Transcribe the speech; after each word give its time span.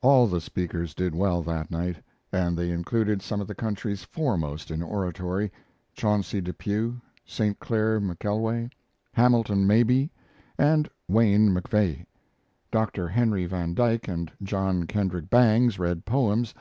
All 0.00 0.26
the 0.26 0.40
speakers 0.40 0.94
did 0.94 1.14
well 1.14 1.42
that 1.42 1.70
night, 1.70 1.98
and 2.32 2.56
they 2.56 2.70
included 2.70 3.20
some 3.20 3.42
of 3.42 3.46
the 3.46 3.54
country's 3.54 4.04
foremost 4.04 4.70
in 4.70 4.82
oratory: 4.82 5.52
Chauncey 5.92 6.40
Depew, 6.40 6.98
St. 7.26 7.60
Clair 7.60 8.00
McKelway, 8.00 8.72
Hamilton 9.12 9.66
Mabie, 9.66 10.08
and 10.56 10.88
Wayne 11.08 11.50
MacVeagh. 11.54 12.06
Dr. 12.70 13.06
Henry 13.06 13.44
van 13.44 13.74
Dyke 13.74 14.08
and 14.08 14.32
John 14.42 14.86
Kendrick 14.86 15.28
Bangs 15.28 15.78
read 15.78 16.06
poems. 16.06 16.54